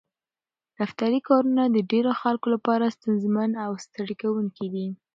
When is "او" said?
3.65-3.71